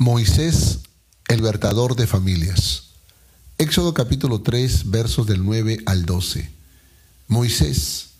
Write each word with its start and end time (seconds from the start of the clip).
Moisés, 0.00 0.78
el 1.28 1.42
vertador 1.42 1.94
de 1.94 2.06
familias. 2.06 2.84
Éxodo 3.58 3.92
capítulo 3.92 4.40
3, 4.40 4.90
versos 4.90 5.26
del 5.26 5.44
9 5.44 5.82
al 5.84 6.06
12. 6.06 6.48
Moisés, 7.28 8.12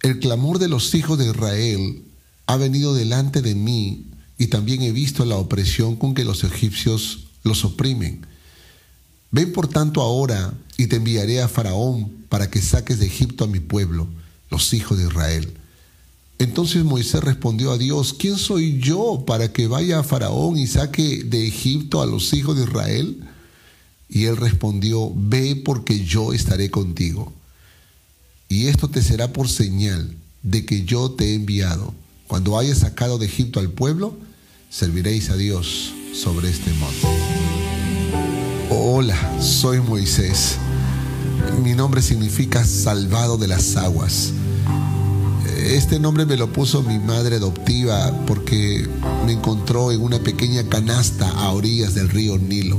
el 0.00 0.18
clamor 0.18 0.58
de 0.58 0.68
los 0.68 0.94
hijos 0.94 1.18
de 1.18 1.26
Israel 1.28 2.02
ha 2.46 2.56
venido 2.56 2.94
delante 2.94 3.42
de 3.42 3.54
mí 3.54 4.06
y 4.38 4.46
también 4.46 4.80
he 4.80 4.92
visto 4.92 5.26
la 5.26 5.36
opresión 5.36 5.96
con 5.96 6.14
que 6.14 6.24
los 6.24 6.42
egipcios 6.42 7.26
los 7.42 7.66
oprimen. 7.66 8.26
Ven 9.30 9.52
por 9.52 9.68
tanto 9.68 10.00
ahora 10.00 10.54
y 10.78 10.86
te 10.86 10.96
enviaré 10.96 11.42
a 11.42 11.48
Faraón 11.48 12.24
para 12.30 12.48
que 12.48 12.62
saques 12.62 12.98
de 12.98 13.08
Egipto 13.08 13.44
a 13.44 13.46
mi 13.46 13.60
pueblo, 13.60 14.08
los 14.48 14.72
hijos 14.72 14.96
de 14.96 15.04
Israel. 15.04 15.52
Entonces 16.38 16.84
Moisés 16.84 17.22
respondió 17.22 17.72
a 17.72 17.78
Dios, 17.78 18.14
¿quién 18.14 18.36
soy 18.36 18.78
yo 18.78 19.24
para 19.26 19.52
que 19.52 19.68
vaya 19.68 20.00
a 20.00 20.02
Faraón 20.02 20.58
y 20.58 20.66
saque 20.66 21.24
de 21.24 21.46
Egipto 21.46 22.02
a 22.02 22.06
los 22.06 22.32
hijos 22.34 22.56
de 22.56 22.64
Israel? 22.64 23.24
Y 24.08 24.24
él 24.24 24.36
respondió, 24.36 25.12
ve 25.14 25.56
porque 25.56 26.04
yo 26.04 26.32
estaré 26.32 26.70
contigo. 26.70 27.32
Y 28.48 28.66
esto 28.66 28.88
te 28.88 29.02
será 29.02 29.32
por 29.32 29.48
señal 29.48 30.14
de 30.42 30.64
que 30.66 30.84
yo 30.84 31.10
te 31.10 31.30
he 31.30 31.34
enviado. 31.34 31.94
Cuando 32.26 32.58
hayas 32.58 32.78
sacado 32.78 33.18
de 33.18 33.26
Egipto 33.26 33.58
al 33.58 33.70
pueblo, 33.70 34.16
serviréis 34.68 35.30
a 35.30 35.36
Dios 35.36 35.92
sobre 36.12 36.50
este 36.50 36.72
monte. 36.74 37.06
Hola, 38.70 39.40
soy 39.40 39.80
Moisés. 39.80 40.56
Mi 41.62 41.72
nombre 41.72 42.02
significa 42.02 42.64
salvado 42.64 43.38
de 43.38 43.48
las 43.48 43.76
aguas. 43.76 44.32
Este 45.66 45.98
nombre 45.98 46.24
me 46.26 46.36
lo 46.36 46.52
puso 46.52 46.84
mi 46.84 47.00
madre 47.00 47.36
adoptiva 47.36 48.12
porque 48.24 48.88
me 49.26 49.32
encontró 49.32 49.90
en 49.90 50.00
una 50.00 50.20
pequeña 50.20 50.62
canasta 50.68 51.28
a 51.28 51.50
orillas 51.50 51.92
del 51.92 52.08
río 52.08 52.38
Nilo. 52.38 52.78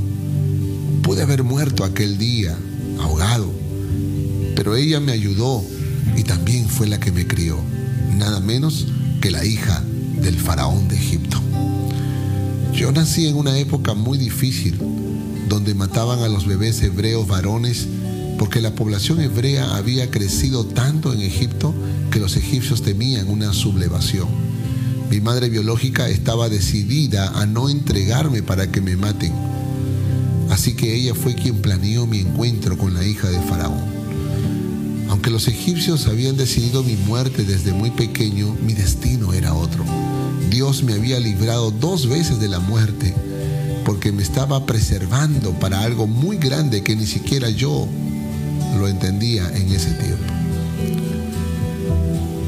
Pude 1.02 1.20
haber 1.20 1.44
muerto 1.44 1.84
aquel 1.84 2.16
día, 2.16 2.56
ahogado, 2.98 3.52
pero 4.56 4.74
ella 4.74 5.00
me 5.00 5.12
ayudó 5.12 5.62
y 6.16 6.22
también 6.22 6.66
fue 6.66 6.86
la 6.86 6.98
que 6.98 7.12
me 7.12 7.26
crió, 7.26 7.58
nada 8.16 8.40
menos 8.40 8.86
que 9.20 9.30
la 9.30 9.44
hija 9.44 9.84
del 10.22 10.38
faraón 10.38 10.88
de 10.88 10.96
Egipto. 10.96 11.38
Yo 12.72 12.90
nací 12.90 13.26
en 13.26 13.36
una 13.36 13.58
época 13.58 13.92
muy 13.92 14.16
difícil, 14.16 14.78
donde 15.46 15.74
mataban 15.74 16.20
a 16.20 16.28
los 16.28 16.46
bebés 16.46 16.82
hebreos 16.82 17.26
varones 17.26 17.86
porque 18.38 18.60
la 18.60 18.74
población 18.74 19.20
hebrea 19.20 19.76
había 19.76 20.10
crecido 20.10 20.64
tanto 20.64 21.12
en 21.12 21.20
Egipto 21.20 21.74
que 22.10 22.20
los 22.20 22.36
egipcios 22.36 22.82
temían 22.82 23.28
una 23.28 23.52
sublevación. 23.52 24.28
Mi 25.10 25.20
madre 25.20 25.48
biológica 25.48 26.08
estaba 26.08 26.48
decidida 26.48 27.40
a 27.40 27.46
no 27.46 27.68
entregarme 27.68 28.42
para 28.42 28.70
que 28.70 28.80
me 28.80 28.96
maten. 28.96 29.32
Así 30.50 30.74
que 30.74 30.94
ella 30.94 31.14
fue 31.14 31.34
quien 31.34 31.56
planeó 31.56 32.06
mi 32.06 32.20
encuentro 32.20 32.78
con 32.78 32.94
la 32.94 33.04
hija 33.04 33.28
de 33.28 33.40
Faraón. 33.40 33.98
Aunque 35.08 35.30
los 35.30 35.48
egipcios 35.48 36.06
habían 36.06 36.36
decidido 36.36 36.82
mi 36.82 36.94
muerte 36.94 37.42
desde 37.44 37.72
muy 37.72 37.90
pequeño, 37.90 38.54
mi 38.62 38.74
destino 38.74 39.32
era 39.32 39.54
otro. 39.54 39.84
Dios 40.50 40.82
me 40.82 40.92
había 40.92 41.18
librado 41.18 41.70
dos 41.70 42.08
veces 42.08 42.38
de 42.38 42.48
la 42.48 42.60
muerte 42.60 43.14
porque 43.84 44.12
me 44.12 44.22
estaba 44.22 44.64
preservando 44.66 45.52
para 45.52 45.80
algo 45.80 46.06
muy 46.06 46.36
grande 46.36 46.82
que 46.82 46.94
ni 46.94 47.06
siquiera 47.06 47.48
yo 47.48 47.88
lo 48.78 48.88
entendía 48.88 49.50
en 49.54 49.72
ese 49.72 49.90
tiempo. 49.90 50.24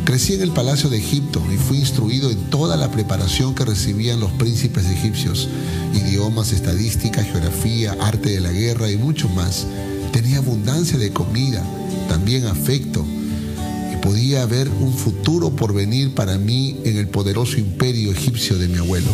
Crecí 0.04 0.34
en 0.34 0.42
el 0.42 0.50
palacio 0.50 0.90
de 0.90 0.98
Egipto 0.98 1.40
y 1.52 1.56
fui 1.56 1.78
instruido 1.78 2.30
en 2.30 2.50
toda 2.50 2.76
la 2.76 2.90
preparación 2.90 3.54
que 3.54 3.64
recibían 3.64 4.18
los 4.18 4.32
príncipes 4.32 4.86
egipcios, 4.86 5.48
idiomas, 5.94 6.52
estadística, 6.52 7.22
geografía, 7.22 7.96
arte 8.00 8.30
de 8.30 8.40
la 8.40 8.50
guerra 8.50 8.90
y 8.90 8.96
mucho 8.96 9.28
más. 9.28 9.66
Tenía 10.12 10.38
abundancia 10.38 10.98
de 10.98 11.12
comida, 11.12 11.62
también 12.08 12.46
afecto, 12.46 13.04
y 13.92 13.96
podía 14.02 14.42
haber 14.42 14.68
un 14.68 14.92
futuro 14.92 15.50
por 15.50 15.72
venir 15.72 16.12
para 16.12 16.38
mí 16.38 16.80
en 16.84 16.96
el 16.96 17.06
poderoso 17.06 17.58
imperio 17.58 18.10
egipcio 18.10 18.58
de 18.58 18.66
mi 18.66 18.78
abuelo. 18.78 19.10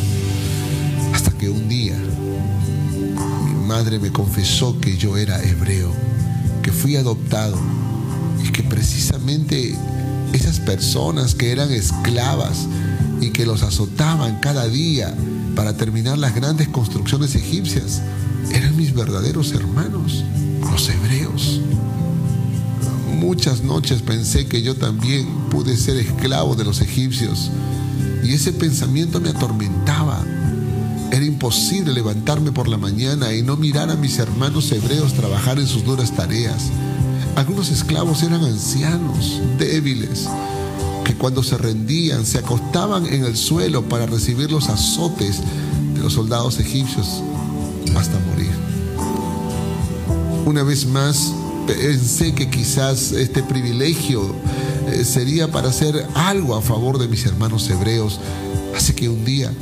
Hasta 1.13 1.31
que 1.33 1.51
un 1.51 1.69
día 1.69 1.95
mi 3.45 3.67
madre 3.67 3.99
me 3.99 4.11
confesó 4.13 4.81
que 4.81 4.97
yo 4.97 5.19
era 5.19 5.43
hebreo 5.43 5.93
que 6.67 6.73
fui 6.73 6.97
adoptado 6.97 7.57
y 8.45 8.51
que 8.51 8.65
precisamente 8.65 9.73
esas 10.33 10.59
personas 10.59 11.37
que 11.37 11.53
eran 11.53 11.71
esclavas 11.71 12.67
y 13.21 13.31
que 13.31 13.47
los 13.47 13.63
azotaban 13.63 14.41
cada 14.41 14.67
día 14.67 15.15
para 15.55 15.77
terminar 15.77 16.19
las 16.19 16.35
grandes 16.35 16.67
construcciones 16.67 17.37
egipcias 17.37 18.03
eran 18.53 18.77
mis 18.77 18.93
verdaderos 18.93 19.53
hermanos, 19.53 20.25
los 20.69 20.89
hebreos. 20.89 21.61
Muchas 23.15 23.63
noches 23.63 24.03
pensé 24.03 24.47
que 24.47 24.61
yo 24.61 24.75
también 24.75 25.29
pude 25.51 25.77
ser 25.77 25.97
esclavo 25.99 26.57
de 26.57 26.65
los 26.65 26.81
egipcios 26.81 27.53
y 28.25 28.33
ese 28.33 28.53
pensamiento 28.53 29.21
me 29.21 29.29
atormentaba 29.29 30.21
era 31.13 31.25
imposible 31.25 31.93
levantarme 31.93 32.53
por 32.53 32.69
la 32.69 32.79
mañana 32.79 33.33
y 33.33 33.43
no 33.43 33.57
mirar 33.57 33.91
a 33.91 33.97
mis 33.97 34.19
hermanos 34.19 34.71
hebreos 34.73 35.15
trabajar 35.15 35.59
en 35.59 35.67
sus 35.67 35.85
duras 35.85 36.13
tareas. 36.13 36.71
Algunos 37.37 37.71
esclavos 37.71 38.23
eran 38.23 38.45
ancianos, 38.45 39.41
débiles, 39.59 40.27
que 41.05 41.15
cuando 41.15 41.43
se 41.43 41.57
rendían 41.57 42.27
se 42.27 42.39
acostaban 42.39 43.07
en 43.07 43.25
el 43.25 43.37
suelo 43.37 43.83
para 43.89 44.07
recibir 44.07 44.51
los 44.51 44.69
azotes 44.69 45.41
de 45.95 46.01
los 46.01 46.15
soldados 46.15 46.59
egipcios 46.59 47.23
hasta 47.97 48.19
morir. 48.21 48.51
Una 50.47 50.63
vez 50.63 50.87
más, 50.87 51.33
pensé 51.67 52.33
que 52.35 52.49
quizás 52.49 53.13
este 53.13 53.43
privilegio 53.43 54.35
eh, 54.89 55.05
sería 55.05 55.51
para 55.51 55.69
hacer 55.69 56.07
algo 56.15 56.55
a 56.57 56.63
favor 56.63 56.99
de 56.99 57.09
mis 57.09 57.27
hermanos 57.27 57.69
hebreos. 57.69 58.21
Así 58.77 58.93
que 58.93 59.09
un 59.09 59.25
día 59.25 59.53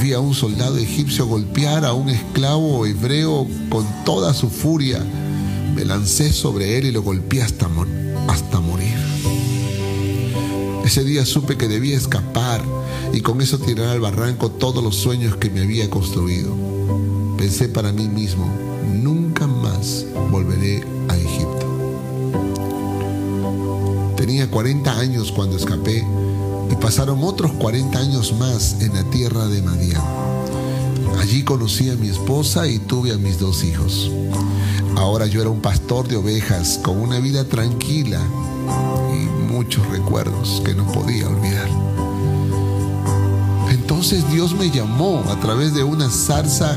vi 0.00 0.12
a 0.12 0.20
un 0.20 0.34
soldado 0.34 0.76
egipcio 0.76 1.26
golpear 1.26 1.84
a 1.84 1.92
un 1.92 2.08
esclavo 2.08 2.86
hebreo 2.86 3.46
con 3.68 3.86
toda 4.04 4.32
su 4.32 4.48
furia. 4.48 5.04
Me 5.74 5.84
lancé 5.84 6.32
sobre 6.32 6.78
él 6.78 6.86
y 6.86 6.92
lo 6.92 7.02
golpeé 7.02 7.42
hasta, 7.42 7.68
hasta 8.28 8.60
morir. 8.60 8.96
Ese 10.84 11.04
día 11.04 11.26
supe 11.26 11.56
que 11.56 11.68
debía 11.68 11.96
escapar 11.96 12.62
y 13.12 13.20
con 13.20 13.40
eso 13.40 13.58
tirar 13.58 13.88
al 13.88 14.00
barranco 14.00 14.50
todos 14.50 14.82
los 14.82 14.96
sueños 14.96 15.36
que 15.36 15.50
me 15.50 15.62
había 15.62 15.90
construido. 15.90 16.54
Pensé 17.36 17.68
para 17.68 17.92
mí 17.92 18.08
mismo, 18.08 18.48
nunca 18.92 19.46
más 19.46 20.06
volveré 20.30 20.84
a 21.08 21.16
Egipto. 21.16 21.66
Tenía 24.16 24.50
40 24.50 24.98
años 24.98 25.32
cuando 25.32 25.56
escapé 25.56 26.04
y 26.70 26.76
pasaron 26.76 27.22
otros 27.22 27.52
40 27.52 27.98
años 27.98 28.34
más 28.38 28.76
en 28.80 28.94
la 28.94 29.04
tierra 29.04 29.46
de 29.46 29.62
Madián. 29.62 30.02
Allí 31.20 31.42
conocí 31.42 31.90
a 31.90 31.96
mi 31.96 32.08
esposa 32.08 32.66
y 32.68 32.78
tuve 32.78 33.12
a 33.12 33.18
mis 33.18 33.38
dos 33.38 33.64
hijos. 33.64 34.10
Ahora 34.96 35.26
yo 35.26 35.40
era 35.40 35.50
un 35.50 35.60
pastor 35.60 36.08
de 36.08 36.16
ovejas 36.16 36.80
con 36.82 36.98
una 36.98 37.18
vida 37.18 37.44
tranquila 37.44 38.20
y 39.12 39.52
muchos 39.52 39.86
recuerdos 39.88 40.62
que 40.64 40.74
no 40.74 40.84
podía 40.92 41.28
olvidar. 41.28 41.68
Entonces 43.70 44.30
Dios 44.30 44.54
me 44.54 44.70
llamó 44.70 45.22
a 45.28 45.38
través 45.40 45.74
de 45.74 45.82
una 45.84 46.08
zarza 46.10 46.76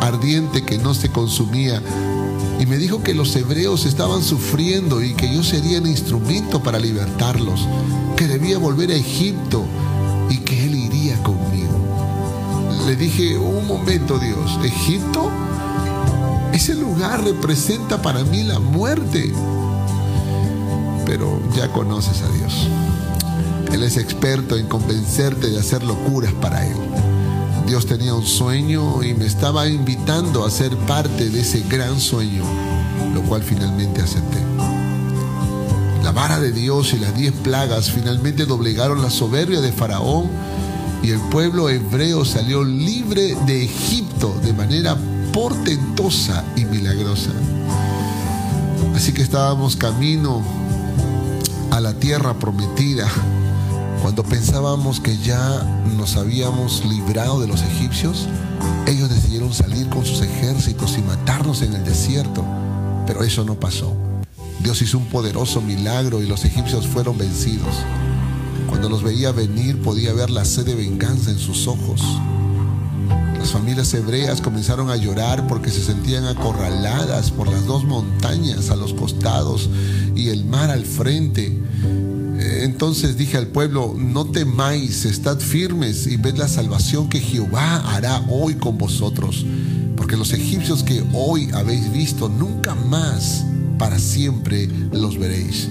ardiente 0.00 0.64
que 0.64 0.78
no 0.78 0.94
se 0.94 1.10
consumía 1.10 1.82
y 2.58 2.66
me 2.66 2.78
dijo 2.78 3.02
que 3.02 3.14
los 3.14 3.34
hebreos 3.36 3.84
estaban 3.84 4.22
sufriendo 4.22 5.02
y 5.02 5.14
que 5.14 5.32
yo 5.32 5.42
sería 5.42 5.78
el 5.78 5.86
instrumento 5.86 6.62
para 6.62 6.78
libertarlos, 6.78 7.66
que 8.16 8.26
debía 8.26 8.58
volver 8.58 8.90
a 8.90 8.94
Egipto 8.94 9.64
y 10.30 10.38
que 10.38 10.64
Él 10.64 10.74
iría 10.74 11.22
conmigo. 11.22 11.78
Le 12.86 12.96
dije, 12.96 13.36
un 13.36 13.66
momento 13.66 14.18
Dios, 14.18 14.58
¿Egipto? 14.64 15.30
Ese 16.52 16.74
lugar 16.74 17.22
representa 17.22 18.00
para 18.00 18.24
mí 18.24 18.42
la 18.42 18.58
muerte. 18.58 19.32
Pero 21.04 21.40
ya 21.54 21.70
conoces 21.72 22.22
a 22.22 22.28
Dios. 22.28 22.68
Él 23.72 23.82
es 23.82 23.96
experto 23.96 24.56
en 24.56 24.66
convencerte 24.66 25.50
de 25.50 25.58
hacer 25.58 25.82
locuras 25.82 26.32
para 26.34 26.66
Él. 26.66 26.76
Dios 27.66 27.86
tenía 27.86 28.14
un 28.14 28.24
sueño 28.24 29.02
y 29.02 29.12
me 29.14 29.26
estaba 29.26 29.66
invitando 29.68 30.46
a 30.46 30.50
ser 30.50 30.76
parte 30.76 31.30
de 31.30 31.40
ese 31.40 31.64
gran 31.68 31.98
sueño, 31.98 32.44
lo 33.12 33.22
cual 33.22 33.42
finalmente 33.42 34.00
acepté. 34.00 34.38
La 36.04 36.12
vara 36.12 36.38
de 36.38 36.52
Dios 36.52 36.92
y 36.92 37.00
las 37.00 37.16
diez 37.16 37.32
plagas 37.32 37.90
finalmente 37.90 38.46
doblegaron 38.46 39.02
la 39.02 39.10
soberbia 39.10 39.60
de 39.60 39.72
Faraón 39.72 40.30
y 41.02 41.10
el 41.10 41.18
pueblo 41.18 41.68
hebreo 41.68 42.24
salió 42.24 42.62
libre 42.62 43.36
de 43.46 43.64
Egipto 43.64 44.32
de 44.44 44.52
manera 44.52 44.96
portentosa 45.32 46.44
y 46.54 46.64
milagrosa. 46.66 47.30
Así 48.94 49.12
que 49.12 49.22
estábamos 49.22 49.74
camino 49.74 50.40
a 51.72 51.80
la 51.80 51.94
tierra 51.94 52.34
prometida 52.38 53.08
Cuando 54.02 54.22
pensábamos 54.22 55.00
que 55.00 55.16
ya 55.18 55.62
nos 55.96 56.16
habíamos 56.16 56.84
librado 56.84 57.40
de 57.40 57.48
los 57.48 57.62
egipcios, 57.62 58.28
ellos 58.86 59.08
decidieron 59.08 59.52
salir 59.52 59.88
con 59.88 60.04
sus 60.04 60.22
ejércitos 60.22 60.96
y 60.98 61.02
matarnos 61.02 61.62
en 61.62 61.74
el 61.74 61.84
desierto. 61.84 62.44
Pero 63.06 63.22
eso 63.22 63.44
no 63.44 63.58
pasó. 63.58 63.96
Dios 64.60 64.80
hizo 64.82 64.98
un 64.98 65.06
poderoso 65.06 65.60
milagro 65.60 66.22
y 66.22 66.26
los 66.26 66.44
egipcios 66.44 66.86
fueron 66.86 67.18
vencidos. 67.18 67.74
Cuando 68.68 68.88
los 68.88 69.02
veía 69.02 69.32
venir 69.32 69.80
podía 69.82 70.12
ver 70.12 70.30
la 70.30 70.44
sed 70.44 70.66
de 70.66 70.74
venganza 70.74 71.30
en 71.30 71.38
sus 71.38 71.66
ojos. 71.66 72.02
Las 73.38 73.52
familias 73.52 73.94
hebreas 73.94 74.40
comenzaron 74.40 74.90
a 74.90 74.96
llorar 74.96 75.46
porque 75.46 75.70
se 75.70 75.80
sentían 75.80 76.24
acorraladas 76.24 77.30
por 77.30 77.48
las 77.48 77.64
dos 77.66 77.84
montañas 77.84 78.70
a 78.70 78.76
los 78.76 78.92
costados 78.92 79.70
y 80.16 80.30
el 80.30 80.44
mar 80.44 80.70
al 80.70 80.84
frente. 80.84 81.56
Entonces 82.46 83.16
dije 83.16 83.36
al 83.36 83.48
pueblo, 83.48 83.94
no 83.96 84.26
temáis, 84.26 85.04
estad 85.04 85.38
firmes 85.38 86.06
y 86.06 86.16
ved 86.16 86.36
la 86.36 86.48
salvación 86.48 87.08
que 87.08 87.20
Jehová 87.20 87.76
hará 87.94 88.24
hoy 88.28 88.54
con 88.54 88.78
vosotros, 88.78 89.44
porque 89.96 90.16
los 90.16 90.32
egipcios 90.32 90.82
que 90.82 91.02
hoy 91.12 91.48
habéis 91.52 91.92
visto, 91.92 92.28
nunca 92.28 92.74
más 92.74 93.44
para 93.78 93.98
siempre 93.98 94.68
los 94.92 95.18
veréis. 95.18 95.68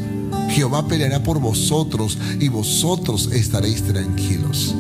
Jehová 0.50 0.88
peleará 0.88 1.24
por 1.24 1.40
vosotros 1.40 2.18
y 2.40 2.50
vosotros 2.50 3.30
estaréis 3.32 3.84
tranquilos. 3.84 4.76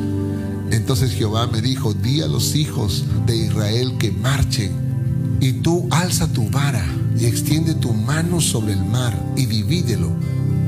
Entonces 0.71 1.11
Jehová 1.11 1.47
me 1.47 1.61
dijo, 1.61 1.93
di 1.93 2.21
a 2.21 2.27
los 2.27 2.55
hijos 2.55 3.05
de 3.25 3.37
Israel 3.37 3.95
que 3.97 4.11
marchen, 4.11 4.85
y 5.39 5.53
tú 5.53 5.87
alza 5.91 6.27
tu 6.31 6.49
vara 6.49 6.85
y 7.19 7.25
extiende 7.25 7.75
tu 7.75 7.93
mano 7.93 8.41
sobre 8.41 8.73
el 8.73 8.83
mar 8.83 9.13
y 9.35 9.45
divídelo, 9.45 10.09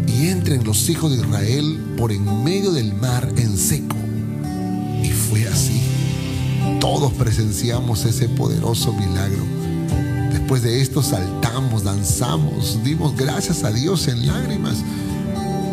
y 0.07 0.29
entren 0.29 0.63
los 0.63 0.89
hijos 0.89 1.11
de 1.11 1.17
Israel 1.17 1.93
por 1.97 2.11
en 2.11 2.43
medio 2.43 2.71
del 2.71 2.93
mar 2.93 3.31
en 3.37 3.57
seco. 3.57 3.95
Y 5.03 5.09
fue 5.09 5.47
así. 5.47 5.81
Todos 6.79 7.13
presenciamos 7.13 8.05
ese 8.05 8.29
poderoso 8.29 8.93
milagro. 8.93 9.43
Después 10.31 10.63
de 10.63 10.81
esto 10.81 11.03
saltamos, 11.03 11.83
danzamos, 11.83 12.83
dimos 12.83 13.15
gracias 13.15 13.63
a 13.63 13.71
Dios 13.71 14.07
en 14.07 14.27
lágrimas 14.27 14.77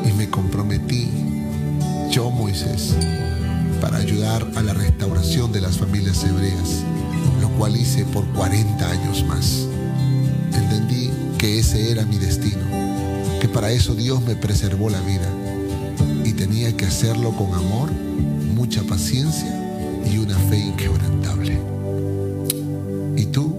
y 0.04 0.12
me 0.14 0.28
comprometí, 0.28 1.08
yo 2.10 2.30
Moisés, 2.30 2.96
para 3.80 3.98
ayudar 3.98 4.50
a 4.56 4.62
la 4.62 4.74
restauración 4.74 5.52
de 5.52 5.60
las 5.60 5.78
familias 5.78 6.24
hebreas, 6.24 6.82
lo 7.40 7.50
cual 7.50 7.76
hice 7.76 8.04
por 8.06 8.24
40 8.32 8.90
años 8.90 9.24
más. 9.26 9.66
Entendí 10.52 11.10
que 11.38 11.60
ese 11.60 11.90
era 11.90 12.04
mi 12.04 12.18
destino, 12.18 12.62
para 13.54 13.70
eso 13.70 13.94
Dios 13.94 14.20
me 14.22 14.34
preservó 14.34 14.90
la 14.90 15.00
vida 15.02 15.30
y 16.24 16.32
tenía 16.32 16.76
que 16.76 16.86
hacerlo 16.86 17.30
con 17.36 17.54
amor, 17.54 17.88
mucha 18.52 18.82
paciencia 18.82 20.02
y 20.12 20.18
una 20.18 20.36
fe 20.50 20.58
inquebrantable. 20.58 21.60
¿Y 23.16 23.26
tú? 23.26 23.54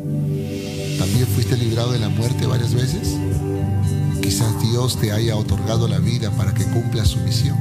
¿También 0.99 1.25
fuiste 1.33 1.55
librado 1.55 1.93
de 1.93 1.99
la 1.99 2.09
muerte 2.09 2.45
varias 2.45 2.73
veces? 2.73 3.15
Quizás 4.21 4.61
Dios 4.61 4.99
te 4.99 5.13
haya 5.13 5.37
otorgado 5.37 5.87
la 5.87 5.99
vida 5.99 6.29
para 6.31 6.53
que 6.53 6.65
cumpla 6.65 7.05
su 7.05 7.17
misión. 7.19 7.57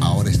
Ahora 0.00 0.30
es 0.30 0.38